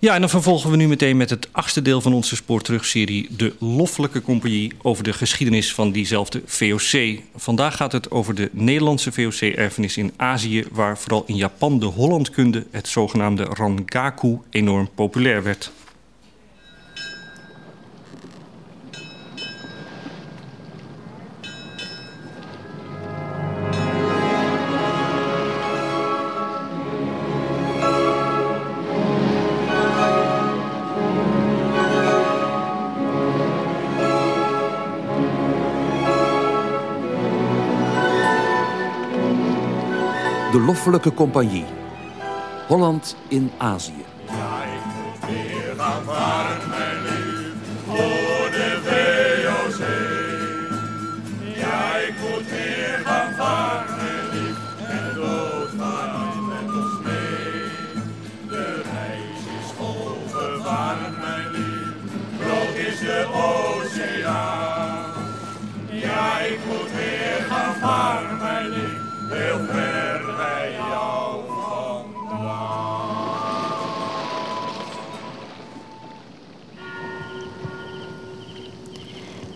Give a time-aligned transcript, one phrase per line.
[0.00, 3.28] Ja, en dan vervolgen we nu meteen met het achtste deel van onze spoorterugserie...
[3.36, 7.20] De Loffelijke Compagnie over de geschiedenis van diezelfde VOC.
[7.36, 10.64] Vandaag gaat het over de Nederlandse VOC-erfenis in Azië...
[10.72, 15.72] waar vooral in Japan de Hollandkunde, het zogenaamde Rangaku, enorm populair werd.
[40.68, 41.64] Loffelijke Compagnie.
[42.66, 44.04] Holland in Azië.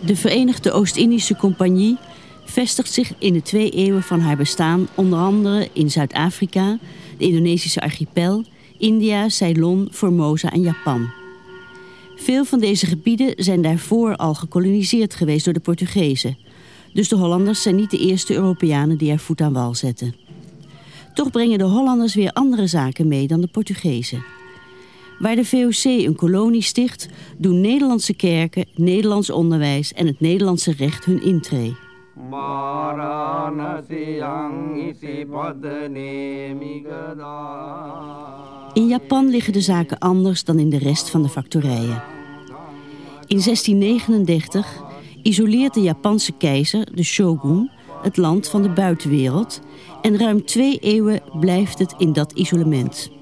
[0.07, 1.97] De Verenigde Oost-Indische Compagnie
[2.45, 6.79] vestigt zich in de twee eeuwen van haar bestaan onder andere in Zuid-Afrika,
[7.19, 8.45] de Indonesische archipel,
[8.79, 11.11] India, Ceylon, Formosa en Japan.
[12.17, 16.39] Veel van deze gebieden zijn daarvoor al gekoloniseerd geweest door de Portugezen.
[16.93, 20.15] Dus de Hollanders zijn niet de eerste Europeanen die er voet aan wal zetten.
[21.15, 24.25] Toch brengen de Hollanders weer andere zaken mee dan de Portugezen.
[25.23, 31.05] Waar de VOC een kolonie sticht, doen Nederlandse kerken, Nederlands onderwijs en het Nederlandse recht
[31.05, 31.77] hun intree.
[38.73, 42.03] In Japan liggen de zaken anders dan in de rest van de factorijen.
[43.27, 44.83] In 1639
[45.23, 47.71] isoleert de Japanse keizer, de shogun,
[48.03, 49.61] het land van de buitenwereld
[50.01, 53.21] en ruim twee eeuwen blijft het in dat isolement.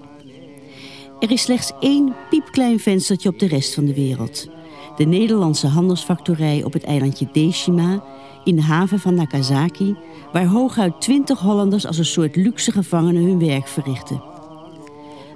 [1.21, 4.49] Er is slechts één piepklein venstertje op de rest van de wereld.
[4.97, 8.03] De Nederlandse handelsfactorij op het eilandje Deshima
[8.45, 9.97] in de haven van Nagasaki,
[10.33, 14.23] waar hooguit twintig Hollanders als een soort luxe gevangenen hun werk verrichten.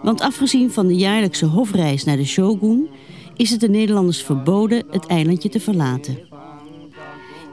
[0.02, 2.88] Want afgezien van de jaarlijkse hofreis naar de shogun
[3.36, 6.18] is het de Nederlanders verboden het eilandje te verlaten.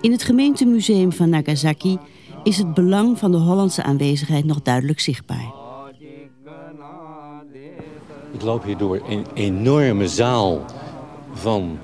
[0.01, 1.97] In het gemeentemuseum van Nagasaki
[2.43, 5.60] is het belang van de Hollandse aanwezigheid nog duidelijk zichtbaar.
[8.31, 10.65] Ik loop hier door een enorme zaal
[11.33, 11.79] van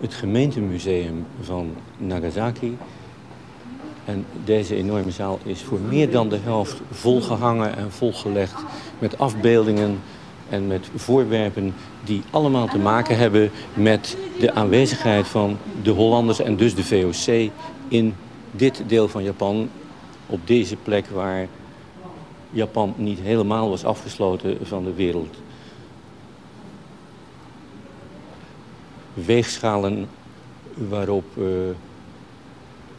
[0.00, 2.76] het gemeentemuseum van Nagasaki.
[4.04, 8.64] En deze enorme zaal is voor meer dan de helft volgehangen en volgelegd
[8.98, 10.00] met afbeeldingen
[10.48, 11.74] en met voorwerpen
[12.04, 17.50] die allemaal te maken hebben met de aanwezigheid van de Hollanders en dus de VOC
[17.88, 18.14] in
[18.50, 19.70] dit deel van Japan,
[20.26, 21.46] op deze plek waar
[22.50, 25.36] Japan niet helemaal was afgesloten van de wereld.
[29.26, 30.08] Weegschalen
[30.74, 31.44] waarop uh,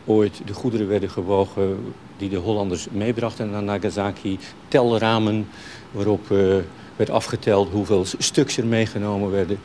[0.06, 4.40] ooit de goederen werden gewogen die de Hollanders meebrachten naar Nagasaki.
[4.68, 5.47] Telramen
[5.91, 6.56] waarop uh,
[6.96, 9.59] werd afgeteld hoeveel stuks er meegenomen werden.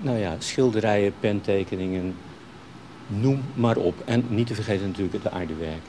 [0.00, 2.14] Nou ja, schilderijen, pentekeningen,
[3.06, 3.94] noem maar op.
[4.04, 5.82] En niet te vergeten natuurlijk het aardewerk.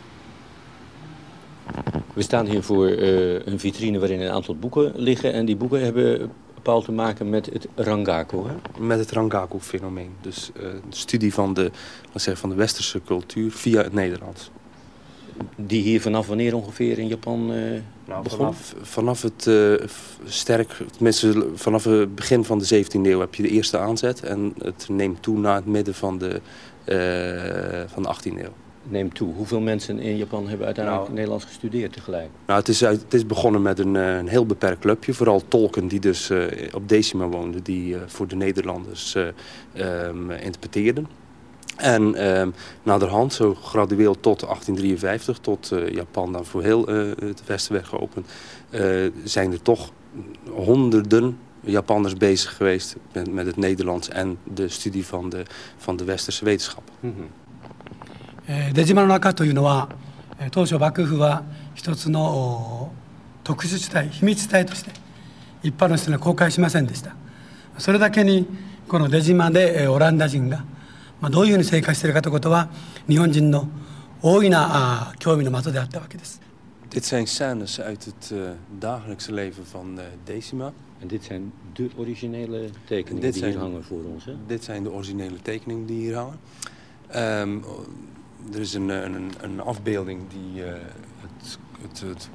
[2.14, 5.34] We staan hier voor uh, een vitrine waarin een aantal boeken liggen.
[5.34, 6.32] En die boeken hebben
[6.64, 8.38] bepaald te maken met het Rangaku.
[8.38, 8.84] Hè?
[8.86, 10.12] Met het Rangaku-fenomeen.
[10.22, 11.72] Dus uh, de studie van de,
[12.14, 14.52] zeggen, van de westerse cultuur via het Nederlands.
[15.56, 18.38] Die hier vanaf wanneer ongeveer in Japan uh, nou, begon?
[18.38, 19.74] Vanaf, vanaf het uh,
[20.26, 24.24] sterk, tenminste vanaf het begin van de 17e eeuw heb je de eerste aanzet.
[24.24, 26.42] En het neemt toe naar het midden van de,
[27.88, 28.54] van de 18e eeuw
[28.84, 29.34] neemt toe.
[29.34, 32.30] Hoeveel mensen in Japan hebben uiteindelijk nou, Nederlands gestudeerd tegelijk?
[32.46, 35.14] Nou, het, is, het is begonnen met een, een heel beperkt clubje.
[35.14, 37.64] Vooral tolken die dus uh, op Decima woonden.
[37.64, 39.28] Die uh, voor de Nederlanders uh,
[40.08, 41.08] um, interpreteerden.
[41.76, 46.86] En um, naderhand, zo gradueel tot 1853, tot Japan dan voor heel
[47.20, 48.28] het westen werd geopend...
[49.24, 49.92] zijn er toch
[50.50, 54.10] honderden Japanners bezig geweest met, met, het Nederlands...
[54.10, 55.44] en de studie van de,
[55.78, 56.94] van de westerse wetenschappen.
[57.00, 57.28] Mm -hmm.
[58.52, 59.90] えー、出島の中というのは
[60.52, 61.44] 当初幕府は
[61.76, 62.92] 一つの
[63.44, 64.92] 特殊地帯秘密地帯として
[65.62, 67.16] 一般の人には公開しませんでした
[67.78, 68.48] それだけに
[68.88, 70.66] この出島でオランダ人が、
[71.22, 72.70] まあ、どういうふうに生活しているかということは
[73.08, 73.68] 日本人の
[74.24, 76.42] 大いな興味の的であったわけです
[76.90, 78.50] Dit zijn scènes uit het uh,
[78.80, 80.74] dagelijkse leven van uh, Decima.
[81.00, 84.34] En dit zijn de originele tekeningen Dit die zijn- hier hangen voor ons, hè?
[84.48, 86.40] Dit zijn de originele tekeningen die hier hangen.
[87.08, 87.58] Ehm,
[88.54, 90.72] er is een, een, een afbeelding die eh,
[91.22, 92.30] het, het, het,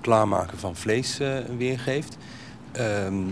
[0.00, 2.16] klaarmaken van vlees eh, weergeeft.
[2.72, 3.22] Ehm,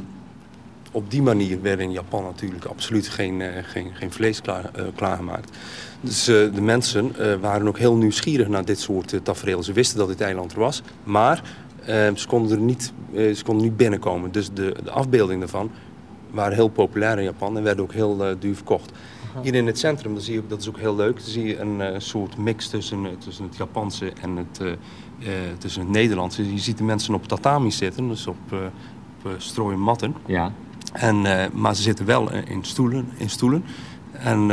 [0.93, 4.85] op die manier werd in Japan natuurlijk absoluut geen, eh, geen, geen vlees klaar, eh,
[4.95, 5.57] klaargemaakt.
[6.01, 9.63] Dus eh, de mensen eh, waren ook heel nieuwsgierig naar dit soort tafereel.
[9.63, 11.43] Ze wisten dat dit eiland er was, maar
[11.85, 14.33] eh, ze, konden er niet, eh, ze konden niet binnenkomen.
[14.33, 15.71] Dus de, de afbeeldingen daarvan
[16.31, 18.93] waren heel populair in Japan en werden ook heel eh, duur verkocht.
[19.43, 21.59] Hier in het centrum, dan zie je, dat is ook heel leuk, dan zie je
[21.59, 26.53] een eh, soort mix tussen, eh, tussen het Japanse en het, eh, tussen het Nederlandse.
[26.53, 28.37] Je ziet de mensen op tatami zitten, dus op,
[29.25, 30.15] op strooien matten.
[30.27, 30.53] Ja.
[30.93, 31.23] En,
[31.53, 33.09] maar ze zitten wel in stoelen.
[33.17, 33.65] In stoelen.
[34.13, 34.49] En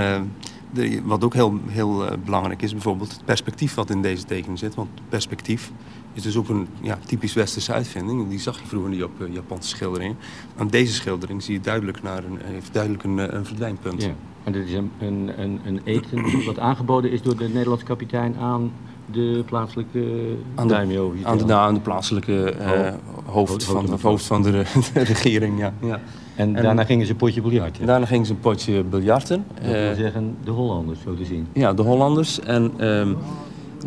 [0.72, 4.76] de, wat ook heel, heel belangrijk is, bijvoorbeeld het perspectief wat in deze tekening zit.
[4.76, 5.72] Want perspectief
[6.18, 8.30] is dus ook een ja, typisch westerse uitvinding.
[8.30, 10.18] Die zag je vroeger niet op Japanse schilderingen.
[10.58, 14.04] Aan deze schildering zie je duidelijk naar een, heeft duidelijk een, eh, een verdwijnpunt.
[14.04, 14.10] ja.
[14.44, 18.72] En dit is een, een, een, eten wat aangeboden is door de Nederlandse kapitein aan
[19.12, 21.14] de plaatselijke Aan de- daimyo.
[21.24, 22.94] Aan de, nou, aan de plaatselijke eh, Oh.
[23.26, 24.52] hoofd, Hoofd- van, hoofd van de,
[24.94, 25.60] de regering.
[25.60, 25.74] Ja.
[25.82, 26.00] Ja.
[26.36, 27.78] En, en- daarna gingen ze een potje biljart.
[27.80, 27.86] hè?
[27.86, 29.46] Daarna gingen ze een potje biljarten.
[29.54, 31.48] Dat wil Eh, zeggen de Hollanders, zo te zien.
[31.54, 32.40] Ja, de Hollanders.
[32.40, 33.14] En ehm,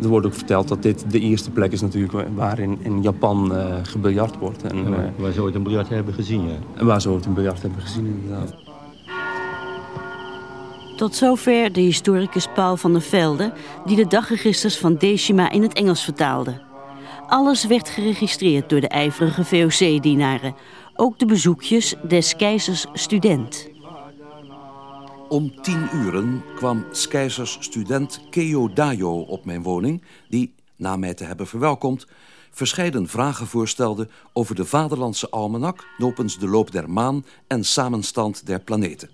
[0.01, 3.01] er wordt ook verteld dat dit de eerste plek is natuurlijk wa- waar in, in
[3.01, 4.63] Japan eh gebiljart wordt.
[4.63, 6.55] En, Ja, eh, waar, ze ooit een biljart hebben gezien, ja.
[6.75, 8.55] en waar ze ooit een biljart hebben gezien inderdaad.
[10.97, 13.53] Tot zover de historicus Paul van der Velde,
[13.85, 16.61] die de dagregisters van Decima in het Engels vertaalde.
[17.27, 20.55] Alles werd geregistreerd door de ijverige VOC-dienaren,
[20.95, 23.69] ook de bezoekjes des keizers student.
[25.31, 30.03] Om tien uren kwam 's keizers student Keo Dayo op mijn woning...
[30.29, 32.07] die, na mij te hebben verwelkomd,
[32.51, 34.07] verscheiden vragen voorstelde...
[34.33, 37.25] over de vaderlandse almanak, nopens de loop der maan...
[37.47, 39.09] en samenstand der planeten.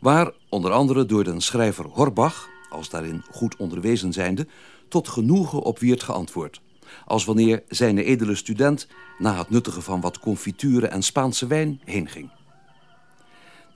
[0.00, 2.48] Waar, onder andere door den schrijver Horbach...
[2.68, 4.46] als daarin goed onderwezen zijnde...
[4.88, 6.60] tot genoegen op wierd geantwoord.
[7.04, 8.86] Als wanneer zijn edele student...
[9.18, 12.37] na het nuttigen van wat confituren en Spaanse wijn heenging.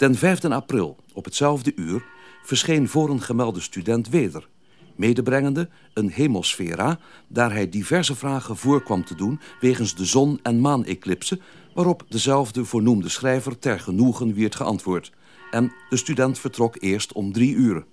[0.02, 2.04] Den 5 april, op hetzelfde uur,
[2.42, 4.48] verscheen vorengemelde student weder,
[4.96, 10.60] medebrengende een hemelsfera, daar hij diverse vragen voor kwam te doen wegens de zon- en
[10.60, 11.40] maaneclipse,
[11.74, 15.12] waarop dezelfde voornoemde schrijver ter genoegen wierd geantwoord.
[15.50, 17.84] En de student vertrok eerst om drie uren.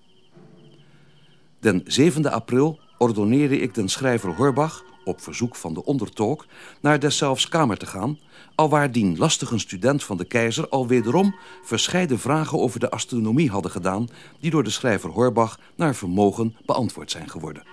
[1.60, 6.46] Den 7 april ordoneerde ik den schrijver Horbach, op verzoek van de ondertolk,
[6.82, 8.20] naar deszelfs kamer te gaan,
[8.56, 13.72] alwaar dien lastige student van de keizer al wederom verscheiden vragen over de astronomie hadden
[13.72, 14.08] gedaan,
[14.40, 17.64] die door de schrijver Horbach naar vermogen beantwoord zijn geworden.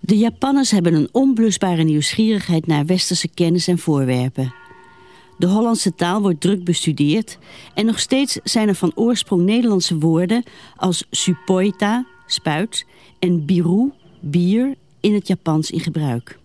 [0.00, 4.54] De Japanners hebben een onblusbare nieuwsgierigheid naar westerse kennis en voorwerpen.
[5.38, 7.38] De Hollandse taal wordt druk bestudeerd
[7.74, 10.42] en nog steeds zijn er van oorsprong Nederlandse woorden
[10.76, 12.85] als supoita, spuit,
[13.19, 16.39] en biru, bier, in het Japans in gebruik.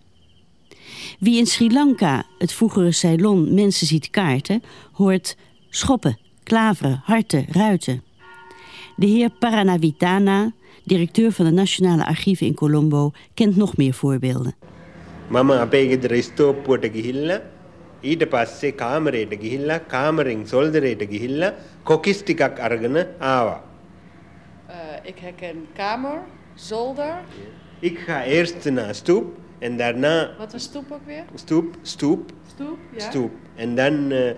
[1.19, 5.37] Wie in Sri Lanka, het vroegere Ceylon, mensen ziet kaarten, hoort
[5.69, 8.03] schoppen, klaveren, harten, ruiten.
[8.95, 10.53] De heer Paranavitana,
[10.83, 14.53] directeur van de Nationale Archieven in Colombo, kent nog meer voorbeelden.
[15.31, 17.35] මම අපේ ගෙදර ස්තෝප්පුවට ගිහිල්ලා
[18.03, 21.51] ඊට පස්සේ කාමරයට ගිහිල්ලා කාමරෙන් සොල්දරයට ගිහිල්ලා
[21.83, 23.64] කොකිස් ටිකක් අරගෙන ආවා.
[25.06, 26.18] Ik herken kamer,
[26.54, 27.14] zolder.
[27.78, 31.24] Ik ga eerst naar stoep en daarna Wat een stoep ook weer?
[31.34, 33.00] stoep, stoep, Stoep, ja.
[33.10, 33.32] stoep.
[33.54, 34.30] En dan eh,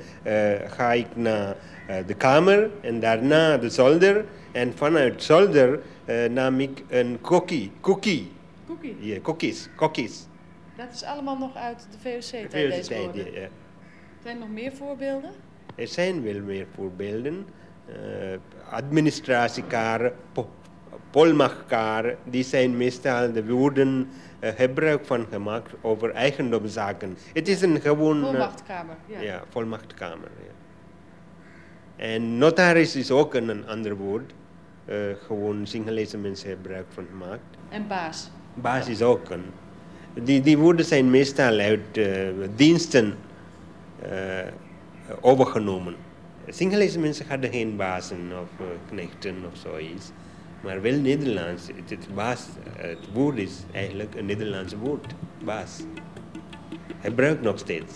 [0.52, 1.56] eh, ga ik naar
[1.86, 4.24] eh, de kamer en daarna de zolder.
[4.52, 5.80] En vanuit zolder
[6.30, 8.32] nam ik een cookie, cookie.
[8.66, 8.96] Cookie.
[9.00, 10.26] Ja, cookies, cookies.
[10.76, 13.32] Dat is allemaal nog uit de VOC-tijd, deze woorden.
[13.32, 13.48] ja, ja.
[14.22, 15.30] Zijn er nog meer voorbeelden?
[15.74, 17.46] Er zijn wel meer voorbeelden.
[17.88, 18.36] Uh,
[20.98, 24.08] administratiekaren, po polmachtkaren, die zijn meestal de woorden
[24.40, 27.16] uh, gebruik van gemaakt over eigendomszaken.
[27.32, 28.18] Het is een gewoon...
[28.18, 29.20] uh, Volmachtkamer, ja.
[29.20, 30.30] ja, volmachtkamer.
[30.36, 30.52] Ja.
[31.96, 34.32] En notaris is ook een, een ander woord.
[34.86, 37.56] Uh, gewoon Singalese mensen gebruik van gemaakt.
[37.68, 38.30] En baas.
[38.54, 39.44] Baas is ook een.
[40.22, 43.14] Die, die woorden zijn meestal uit uh, diensten
[45.20, 45.94] overgenomen.
[46.48, 50.10] Singalese mensen hadden geen bazen of knechten of zoiets.
[50.68, 51.66] Maar wel Nederlands.
[51.66, 55.14] Het, het, woord is eigenlijk een Nederlands woord.
[55.44, 55.80] Baas.
[57.00, 57.92] Gebruikt nog steeds.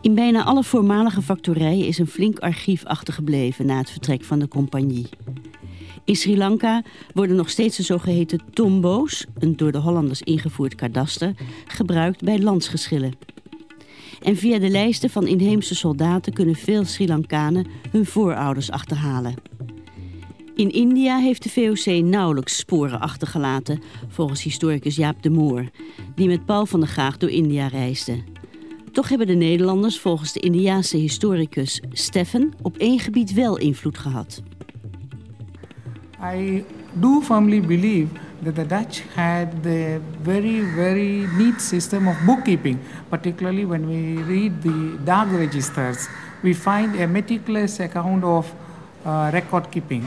[0.00, 4.48] In bijna alle voormalige factorijen is een flink archief achtergebleven na het vertrek van de
[4.48, 5.08] compagnie.
[6.04, 6.82] In Sri Lanka
[7.14, 11.34] worden nog steeds de zogeheten tombo's, een door de Hollanders ingevoerd kadaster,
[11.66, 13.12] gebruikt bij landsgeschillen.
[14.22, 19.34] En via de lijsten van inheemse soldaten kunnen veel Sri Lankanen hun voorouders achterhalen.
[20.60, 25.64] In India heeft de VOC nauwelijks sporen achtergelaten, volgens historicus Jaap de Moor,
[26.14, 28.22] die met Paul van der Gaag door India reisde.
[28.92, 34.42] Toch hebben de Nederlanders volgens de Indiaanse historicus Steffen op één gebied wel invloed gehad.
[36.34, 38.06] I do firmly believe
[38.42, 44.62] that the Dutch had the very, very neat system of bookkeeping, particularly when we read
[44.62, 46.08] the dark registers.
[46.42, 48.54] We find a meticulous account of
[49.06, 50.04] uh, record keeping.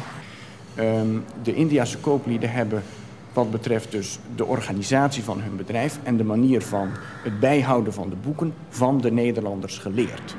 [0.79, 2.83] Um, de Indiase kooplieden hebben
[3.33, 6.89] wat betreft dus de organisatie van hun bedrijf en de manier van
[7.23, 10.35] het bijhouden van de boeken van de Nederlanders geleerd.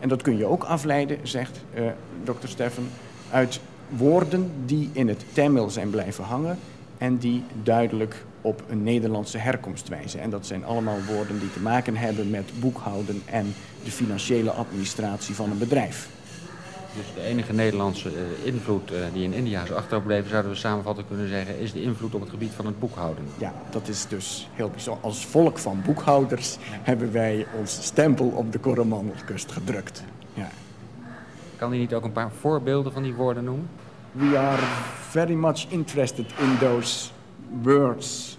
[0.00, 1.82] En dat kun je ook afleiden, zegt uh,
[2.24, 2.88] dokter Steffen,
[3.30, 6.58] uit woorden die in het Tamil zijn blijven hangen
[6.98, 10.20] en die duidelijk op een Nederlandse herkomst wijzen.
[10.20, 13.54] En dat zijn allemaal woorden die te maken hebben met boekhouden en
[13.84, 16.08] de financiële administratie van een bedrijf.
[16.96, 21.06] Dus de enige Nederlandse uh, invloed uh, die in India is achterbleven, zouden we samenvatten
[21.06, 23.24] kunnen zeggen, is de invloed op het gebied van het boekhouden.
[23.38, 25.04] Ja, dat is dus heel bijzonder.
[25.04, 30.04] Als volk van boekhouders hebben wij ons stempel op de Coromandelkust gedrukt.
[30.34, 30.48] Ja.
[31.56, 33.68] Kan u niet ook een paar voorbeelden van die woorden noemen?
[34.12, 34.62] We are
[35.08, 37.10] very much interested in those
[37.62, 38.38] words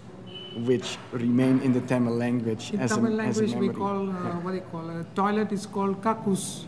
[0.64, 2.74] which remain in the Tamil language.
[2.74, 4.44] In as Tamil a, language as a we call, uh, Yeah.
[4.44, 6.66] what do you call, a toilet is called kakus.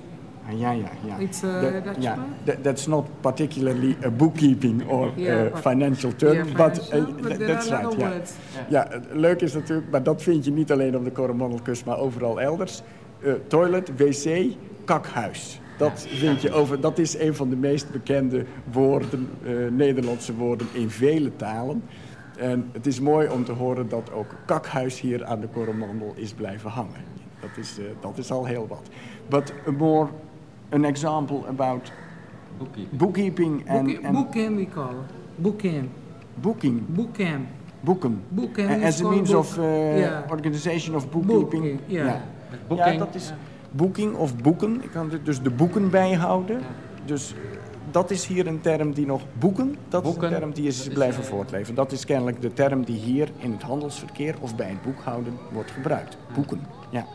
[0.55, 1.19] Yeah, yeah, yeah.
[1.21, 2.27] It's a That- Dutch yeah, word?
[2.43, 6.55] that- that's not particularly a bookkeeping or Yeah, a but- financial term, Yeah, but,
[6.87, 7.93] financial, uh, but th- there that's are right.
[7.93, 8.21] other
[8.69, 8.87] Ja.
[8.91, 12.41] ja, leuk is natuurlijk, maar dat vind je niet alleen op de Coromandelkust, maar overal
[12.41, 12.81] elders.
[13.19, 14.45] Eh, toilet, wc,
[14.85, 15.61] kakhuis.
[15.77, 16.81] Dat vind je over.
[16.81, 21.83] Dat is een van de meest bekende woorden, eh, Nederlandse woorden in vele talen.
[22.37, 26.33] En het is mooi om te horen dat ook kakhuis hier aan de Coromandel is
[26.33, 27.15] blijven hangen.
[27.39, 28.81] Dat is, eh, dat is al heel wat.
[29.29, 30.09] But a more
[30.69, 31.91] an example about
[32.57, 32.97] Boekkeeping.
[32.97, 34.93] bookkeeping and, Book, and we call.
[35.35, 35.89] Booking,
[36.41, 37.45] Bookend.
[37.79, 38.21] boeken.
[38.29, 39.39] Bookend A- is As a means book.
[39.39, 40.31] of uh, Yeah.
[40.31, 41.63] organization of bookkeeping.
[41.63, 42.05] Book, ja.
[42.05, 42.21] ja.
[42.91, 43.33] Ja, dat is
[43.71, 44.83] boeking of boeken.
[44.83, 46.59] Ik kan er dus de boeken bijhouden.
[47.05, 47.33] Dus
[47.91, 50.77] dat is hier een term die nog boeken, dat is Boeken, een term die is
[50.77, 51.75] dat is, blijven eh, voortleven.
[51.75, 55.71] Dat is kennelijk de term die hier in het handelsverkeer of bij het boekhouden wordt
[55.71, 56.17] gebruikt.
[56.33, 56.59] Boeken,
[56.89, 57.05] ja.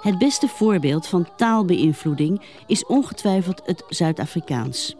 [0.00, 4.96] Het beste voorbeeld van taalbeïnvloeding is ongetwijfeld het Zuid-Afrikaans.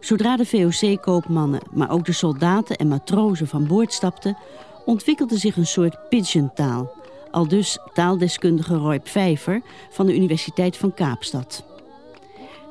[0.00, 4.36] Zodra de VOC-koopmannen, maar ook de soldaten en matrozen van boord stapten,
[4.84, 6.90] ontwikkelde zich een soort pidgintaal.
[7.30, 11.64] Aldus taaldeskundige Roy Pfeiffer van de Universiteit van Kaapstad.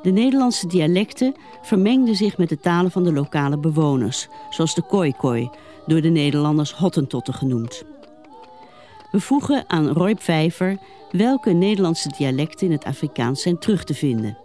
[0.01, 5.49] De Nederlandse dialecten vermengden zich met de talen van de lokale bewoners, zoals de Khoikhoi,
[5.85, 7.83] door de Nederlanders Hottentotten genoemd.
[9.11, 10.77] We vroegen aan Roy Pfeiffer
[11.11, 14.37] welke Nederlandse dialecten in het Afrikaans zijn terug te vinden.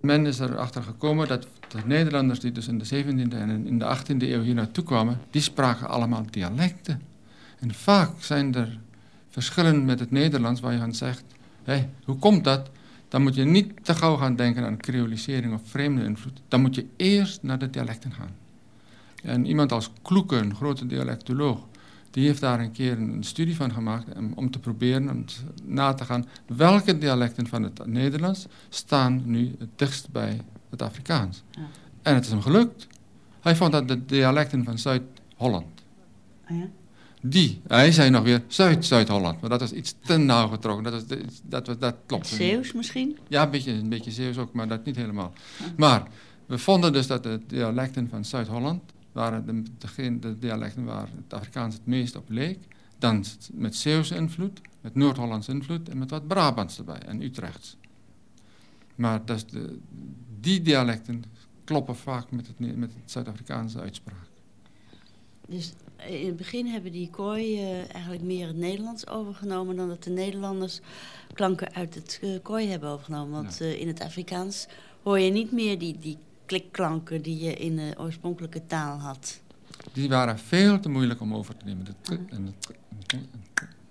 [0.00, 3.96] Men is erachter gekomen dat de Nederlanders die dus in de 17e en in de
[3.96, 7.02] 18e eeuw hier naartoe kwamen, die spraken allemaal dialecten.
[7.58, 8.78] En vaak zijn er
[9.28, 11.24] verschillen met het Nederlands waar je aan zegt,
[11.62, 12.70] hé, hoe komt dat?
[13.08, 16.40] Dan moet je niet te gauw gaan denken aan creolisering of vreemde invloed.
[16.48, 18.34] Dan moet je eerst naar de dialecten gaan.
[19.22, 21.58] En iemand als Kloeke, een grote dialectoloog,
[22.14, 25.24] die heeft daar een keer een studie van gemaakt om, te proberen om
[25.64, 30.40] na te gaan welke dialecten van het Nederlands staan nu het dichtst bij
[30.70, 31.42] het Afrikaans.
[31.50, 31.62] Ja.
[32.02, 32.86] En het is hem gelukt.
[33.40, 35.82] Hij vond dat de dialecten van Zuid-Holland,
[36.50, 36.68] Oh ja?
[37.20, 40.84] die, hij zei nog weer Zuid-Zuid-Holland, maar dat is iets te nauw getrokken.
[40.84, 42.30] Dat, is, dat, dat, dat, klopt.
[42.30, 42.40] niet.
[42.40, 43.18] Zeeuws misschien?
[43.28, 45.32] Ja, een beetje, een beetje Zeeuws ook, maar dat niet helemaal.
[45.76, 46.02] Maar
[46.46, 48.82] we vonden dus dat de dialecten van Zuid-Holland
[49.14, 52.58] waren de, degene, de dialecten waar het Afrikaans het meest op leek.
[52.98, 57.76] Dan met Zeeuwse invloed, met Noord-Hollandse invloed en met wat Brabants erbij en Utrechts.
[58.94, 59.78] Maar de,
[60.40, 61.24] die dialecten
[61.64, 64.28] kloppen vaak met het, met het Zuid-Afrikaanse uitspraak.
[65.48, 69.88] Dus eh, in het begin hebben die kooi eh, eigenlijk meer het Nederlands overgenomen dan
[69.88, 70.80] dat de Nederlanders
[71.32, 73.42] klanken uit het eh, kooi hebben overgenomen.
[73.42, 74.66] Want in het Afrikaans
[75.02, 79.40] hoor je niet meer die, die klikklanken die je in de oorspronkelijke taal had.
[79.92, 81.84] Die waren veel te moeilijk om over te nemen.
[81.84, 82.72] De, t- en de t-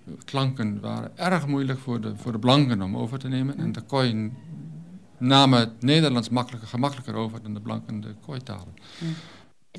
[0.05, 3.57] de klanken waren erg moeilijk voor de, voor de blanken om over te nemen.
[3.57, 4.31] En de kooi
[5.17, 8.74] namen het Nederlands makkelijker, gemakkelijker over dan de blanken de kooitalen.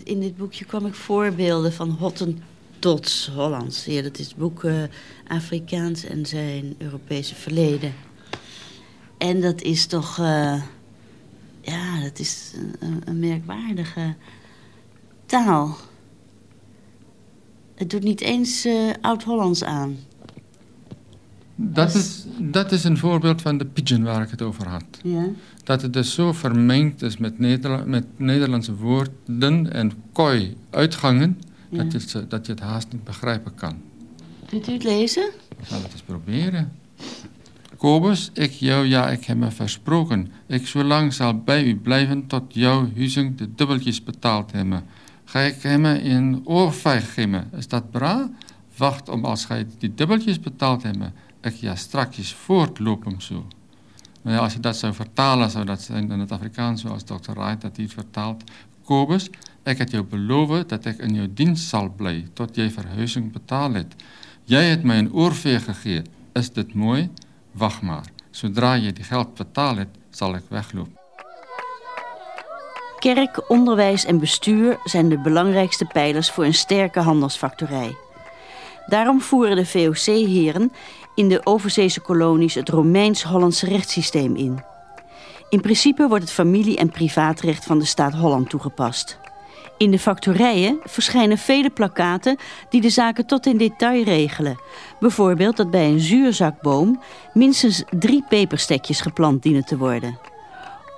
[0.05, 3.85] In dit boekje kwam ik voorbeelden van Hottentots Hollands.
[3.85, 4.83] Ja, dat is het boek eh,
[5.29, 7.95] Afrikaans en zijn Europese verleden.
[9.19, 10.19] En dat is toch...
[10.19, 10.63] eh,
[12.15, 14.15] dat is een, een merkwaardige
[15.27, 15.77] taal.
[17.75, 19.97] Het doet niet eens uh, Oud-Hollands aan.
[21.57, 24.85] Dat is, dat is een voorbeeld van de pidgin waar ik het over had.
[25.03, 25.27] Ja.
[25.65, 31.41] Dat het dus zo vermengd is met, Nederla met Nederlandse woorden en kooi uitgangen...
[31.69, 31.85] Ja.
[31.85, 33.81] Dat, je, dat je het haast niet begrijpen kan.
[34.47, 35.31] Kunt u het lezen?
[35.59, 36.73] Ik zal het eens proberen.
[37.77, 40.33] Kobus, ik jou, ja, ik heb me versproken.
[40.47, 44.85] Ik zo lang zal bij u blijven tot jouw huizing de dubbeltjes betaald hebben.
[45.25, 48.31] Ga ik hem een oorvijg geven, is dat bra?
[48.77, 53.47] Wacht om als gij die dubbeltjes betaald hebben, ik ja strakjes voortlopen zo.
[54.23, 57.33] Maar ja, als je dat zou vertalen, zou dat zijn in het Afrikaans, zoals Dr.
[57.33, 58.45] Wright dat hier vertaalt.
[58.85, 59.31] Kobus,
[59.63, 63.75] ik heb jou beloven dat ik in jouw dienst zal blijven, tot jij verhuizing betaald
[63.75, 64.03] hebt.
[64.45, 66.07] Jij hebt mij een oorveeg gegeven.
[66.33, 67.11] Is dit mooi?
[67.55, 68.05] Wacht maar.
[68.31, 70.99] Zodra je die geld betaald hebt, zal ik weglopen.
[72.99, 77.97] Kerk, onderwijs en bestuur zijn de belangrijkste pijlers voor een sterke handelsfactorij.
[78.87, 80.73] Daarom voeren de VOC-heren
[81.15, 84.63] in de overzeese kolonies het Romeins-Hollandse rechtssysteem in.
[85.49, 89.19] In principe wordt het familie- en privaatrecht van de staat Holland toegepast.
[89.77, 92.37] In de factorijen verschijnen vele plakkaten
[92.69, 94.61] die de zaken tot in detail regelen.
[95.01, 97.01] Bijvoorbeeld dat bij een zuurzakboom
[97.33, 100.19] minstens drie peperstekjes geplant dienen te worden.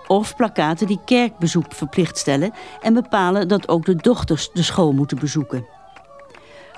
[0.07, 5.19] Of plakkaten die kerkbezoek verplicht stellen en bepalen dat ook de dochters de school moeten
[5.19, 5.67] bezoeken.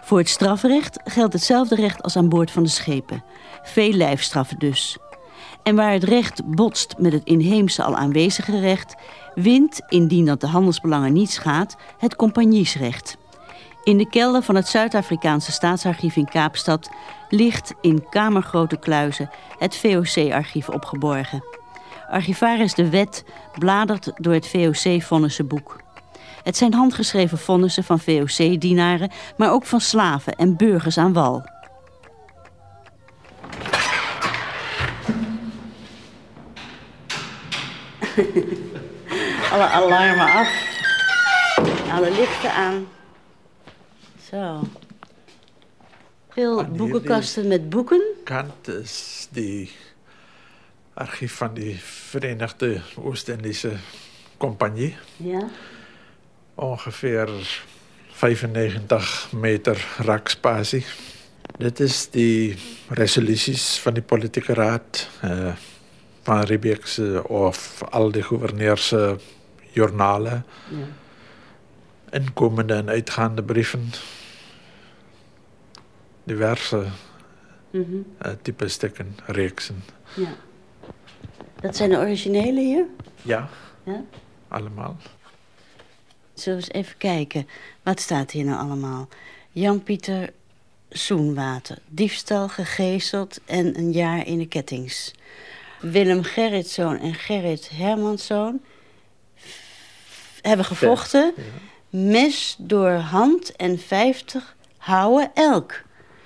[0.02, 3.24] Voor het strafrecht geldt hetzelfde recht als aan boord van de schepen.
[3.62, 4.98] Veel lijfstraffen dus.
[5.62, 8.94] En waar het recht botst met het inheemse al aanwezige recht,
[9.42, 13.16] wint, indien dat de handelsbelangen niet schaadt, het compagniesrecht.
[13.84, 16.90] In de kelder van het Zuid-Afrikaanse staatsarchief in Kaapstad
[17.28, 21.44] ligt in kamergrote kluizen het VOC-archief opgeborgen.
[22.10, 23.24] Archivaris De Wet
[23.58, 25.80] bladert door het VOC-vonnissenboek.
[26.42, 31.44] Het zijn handgeschreven vonnissen van VOC-dienaren, maar ook van slaven en burgers aan wal.
[39.50, 40.48] Alle alarmen af.
[41.90, 42.88] Alle lichten aan.
[44.30, 44.68] Zo.
[46.30, 48.02] Veel boekenkasten met boeken.
[48.24, 49.70] Kant is die
[50.94, 53.72] archief van die Verenigde Oost-Indische
[54.36, 54.96] Compagnie.
[55.16, 55.48] Ja.
[56.54, 57.28] Ongeveer
[58.10, 60.84] 95 meter rakspatie.
[61.56, 62.56] Dit is die
[62.88, 65.08] resoluties van die politieke raad.
[65.24, 65.52] Uh,
[66.22, 68.92] van Riebeek's of al die gouverneurs
[69.78, 70.44] journalen.
[70.68, 72.18] Ja.
[72.18, 73.90] Inkomende en uitgaande brieven.
[76.24, 76.86] Diverse
[77.70, 78.04] Mm -hmm.
[78.26, 79.84] uh, type stukken, reeksen.
[80.16, 80.34] Ja.
[81.60, 82.86] Dat zijn de originele hier?
[83.22, 83.48] Ja,
[83.82, 84.04] ja?
[84.48, 84.96] allemaal.
[86.34, 87.48] Zullen we eens even kijken.
[87.82, 89.08] Wat staat hier nou allemaal?
[89.50, 90.32] Jan-Pieter
[90.90, 91.78] Soenwater.
[91.88, 95.14] Diefstal, gegezeld en een jaar in de kettings.
[95.80, 98.60] Willem Gerritszoon en Gerrit Hermanszoon
[100.48, 101.32] hebben gevochten.
[101.36, 101.42] Ja.
[101.90, 105.82] Mes door hand en 50 houden elk.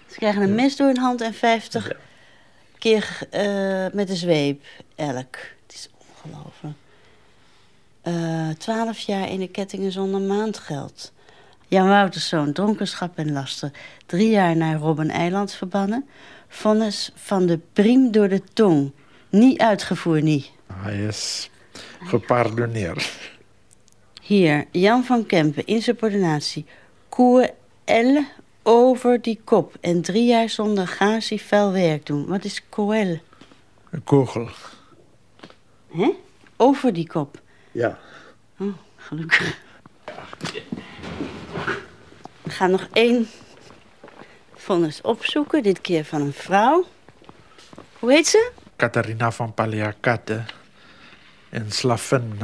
[0.07, 1.97] Ze krijgen een mes door hun hand en 50 ja.
[2.79, 5.37] keer uh, met een zweep elk.
[5.67, 5.89] Het is
[6.25, 6.75] ongelooflijk.
[8.05, 11.13] Uh, 12 jaar in de kettingen zonder maandgeld.
[11.69, 13.71] Jan Wouterszoon, dronkenschap en laster.
[14.07, 16.09] Drie jaar naar Robben-eiland verbannen.
[16.49, 18.93] Vonnis van de priem door de tong.
[19.29, 20.51] Niet uitgevoerd, niet.
[20.73, 21.51] Hij is
[22.01, 23.13] gepardonneerd.
[24.23, 26.67] Hier, Jan van Kempen, insubordinatie.
[27.09, 27.51] Koer
[27.85, 28.25] L
[28.63, 29.75] over die kop.
[29.81, 32.27] En drie jaar zonder gazie vuil werk doen.
[32.27, 33.21] Wat is koel?
[33.91, 34.49] Een kogel.
[35.93, 36.11] Hè?
[36.57, 37.41] Over die kop?
[37.73, 37.99] Ja.
[38.59, 39.59] Oh, gelukkig.
[42.43, 43.29] We gaan nog één
[44.55, 45.63] vonnis opzoeken.
[45.63, 46.85] Dit keer van een vrouw.
[47.99, 48.51] Hoe heet ze?
[48.77, 50.43] Catharina van Paliacate.
[51.51, 52.39] Een slavin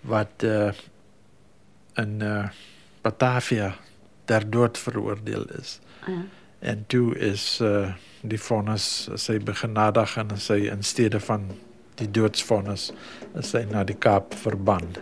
[0.00, 0.72] wat uh,
[1.94, 2.48] in uh,
[3.00, 3.76] Batavia
[4.24, 5.80] ter dood veroordeeld is.
[6.06, 6.24] Ja.
[6.58, 11.46] En toen is uh, die vonnis, zij begenadigd en zij in stede van
[11.94, 12.92] die doodsvonnis,
[13.34, 14.92] is zij naar die Kaap verbannen.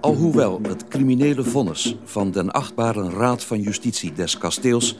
[0.00, 4.98] Alhoewel het criminele vonnis van den achtbare Raad van Justitie des Kasteels,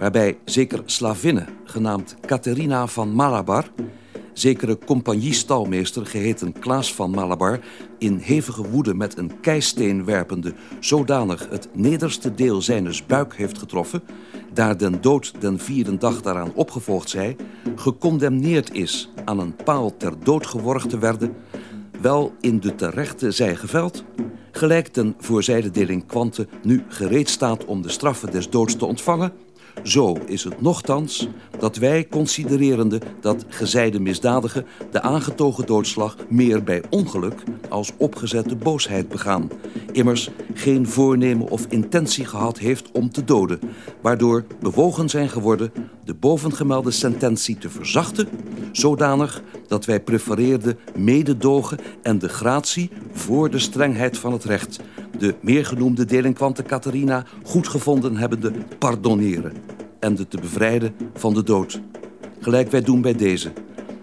[0.00, 3.64] waarbij zeker slavinnen genaamd Catharina van Malabar
[4.32, 7.60] zekere compagniestalmeester geheten Klaas van Malabar
[7.98, 14.02] in hevige woede met een keisteen werpende zodanig het nederste deel zijnes buik heeft getroffen,
[14.52, 17.36] daar den dood den vierde dag daaraan opgevolgd zij,
[17.76, 21.36] gecondemneerd is aan een paal ter dood geworgd te werden,
[22.00, 24.04] wel in de terechte zij geveld,
[24.50, 29.32] gelijk ten voorzijde delinquante nu gereed staat om de straffen des doods te ontvangen,
[29.82, 31.28] zo is het nochtans
[31.58, 39.08] dat wij considererende dat gezijde misdadigen de aangetogen doodslag meer bij ongeluk als opgezette boosheid
[39.08, 39.50] begaan.
[39.92, 43.60] Immers geen voornemen of intentie gehad heeft om te doden,
[44.00, 45.72] waardoor bewogen zijn geworden
[46.04, 48.28] de bovengemelde sententie te verzachten,
[48.72, 54.80] zodanig dat wij prefereerden mededogen en de gratie voor de strengheid van het recht,
[55.20, 59.52] de meergenoemde delinquante Catharina goed gevonden hebbende pardonneren
[59.98, 61.80] en de te bevrijden van de dood.
[62.40, 63.52] Gelijk wij doen bij deze.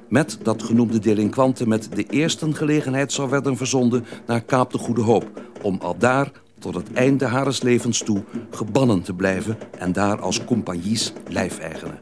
[0.10, 5.02] Met dat genoemde delinquante met de eerste gelegenheid zal werden verzonden naar Kaap de Goede
[5.02, 10.22] Hoop, om al daar tot het einde hares levens toe gebannen te blijven en daar
[10.22, 12.00] als compagnies lijfeigenen.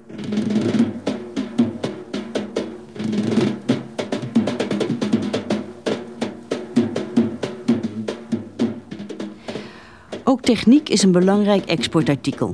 [10.27, 12.51] Ook techniek is een belangrijk exportartikel.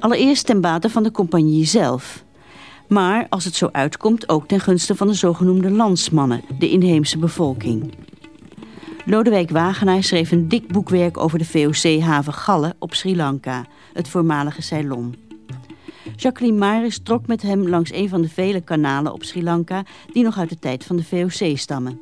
[0.00, 2.24] Allereerst ten bate van de compagnie zelf.
[2.86, 7.94] Maar als het zo uitkomt ook ten gunste van de zogenoemde landsmannen, de inheemse bevolking.
[9.04, 14.62] Lodewijk Wagenaar schreef een dik boekwerk over de VOC-haven Galle op Sri Lanka, het voormalige
[14.62, 15.14] Ceylon.
[16.16, 20.24] Jacqueline Maris trok met hem langs een van de vele kanalen op Sri Lanka die
[20.24, 22.00] nog uit de tijd van de VOC stammen.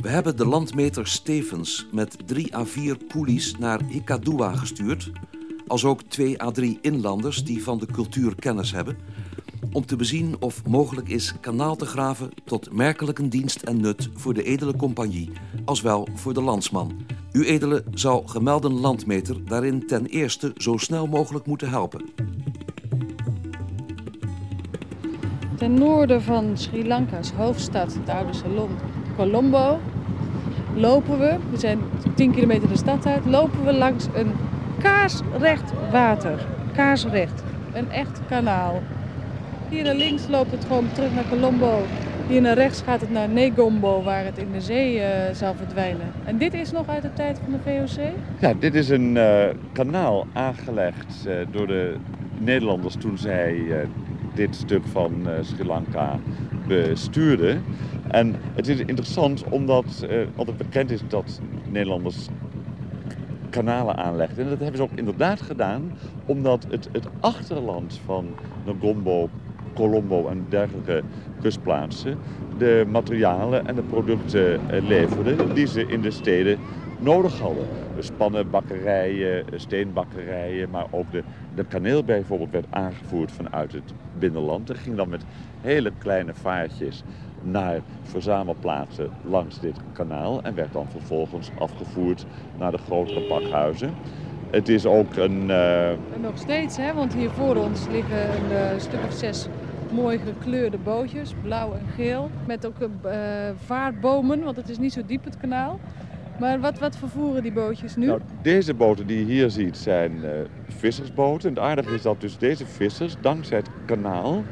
[0.00, 5.10] We hebben de landmeter Stevens met 3 à 4 koelies naar Hikkadoa gestuurd,
[5.66, 8.96] als ook 2 à 3 inlanders die van de cultuur kennis hebben,
[9.72, 14.34] om te bezien of mogelijk is kanaal te graven tot merkelijke dienst en nut voor
[14.34, 15.30] de edele compagnie,
[15.64, 16.92] als wel voor de landsman.
[17.32, 22.04] U edele zou gemelden landmeter daarin ten eerste zo snel mogelijk moeten helpen.
[25.56, 28.32] Ten noorden van Sri Lanka's hoofdstad, het oude
[29.20, 29.80] Colombo,
[30.74, 31.78] lopen we, we zijn
[32.14, 34.32] 10 kilometer de stad uit, lopen we langs een
[34.82, 36.46] kaarsrecht water.
[36.72, 37.42] Kaarsrecht.
[37.72, 38.82] Een echt kanaal.
[39.68, 41.82] Hier naar links loopt het gewoon terug naar Colombo.
[42.28, 46.12] Hier naar rechts gaat het naar Negombo, waar het in de zee uh, zal verdwijnen.
[46.24, 48.04] En dit is nog uit de tijd van de VOC?
[48.38, 51.96] Ja, dit is een uh, kanaal aangelegd uh, door de
[52.38, 53.64] Nederlanders toen zij
[54.34, 56.18] dit stuk van Sri Lanka
[56.66, 57.62] bestuurden.
[58.10, 62.28] En het is interessant omdat uh, altijd bekend is dat Nederlanders
[63.50, 64.44] kanalen aanlegden.
[64.44, 65.92] En dat hebben ze ook inderdaad gedaan
[66.26, 68.26] omdat het, het achterland van
[68.64, 69.28] Ngombo,
[69.74, 71.02] Colombo en dergelijke
[71.40, 72.18] kustplaatsen
[72.58, 76.58] de materialen en de producten uh, leverden die ze in de steden
[76.96, 77.66] nodig hadden.
[77.94, 81.22] Dus pannenbakkerijen, steenbakkerijen, maar ook de,
[81.54, 84.70] de kaneel bijvoorbeeld werd aangevoerd vanuit het binnenland.
[84.70, 85.24] En ging dan met
[85.60, 87.02] hele kleine vaartjes
[87.42, 92.26] naar verzamelplaatsen langs dit kanaal en werd dan vervolgens afgevoerd
[92.58, 93.94] naar de grotere pakhuizen.
[94.50, 95.48] Het is ook een...
[95.48, 95.90] Uh...
[96.20, 96.94] Nog steeds, hè?
[96.94, 99.46] want hier voor ons liggen een uh, stuk of zes
[99.92, 102.30] mooi gekleurde bootjes, blauw en geel.
[102.46, 103.12] Met ook uh,
[103.64, 105.80] vaartbomen, want het is niet zo diep het kanaal.
[106.38, 108.06] Maar wat, wat vervoeren die bootjes nu?
[108.06, 110.20] Nou, deze boten die je hier ziet zijn
[110.68, 111.48] vissersboten.
[111.48, 114.42] En het aardige is dat dus deze vissers, dankzij het kanaal,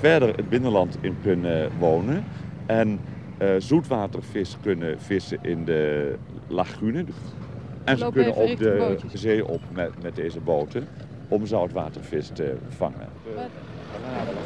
[0.00, 2.24] verder het binnenland in kunnen wonen.
[2.66, 3.00] En
[3.42, 6.14] uh, zoetwatervis kunnen vissen in de
[6.46, 7.04] lagune.
[7.84, 10.86] En ze kunnen ook de zee op met, met deze boten
[11.28, 13.08] om zoutwatervis te vangen.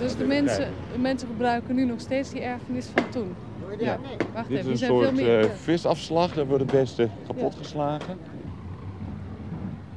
[0.01, 3.35] Dus de mensen, de mensen gebruiken nu nog steeds die erfenis van toen?
[3.79, 3.99] Ja.
[4.35, 5.45] Wacht Dit even, is een zijn soort veel meer...
[5.45, 8.19] uh, visafslag, daar worden beesten kapot geslagen.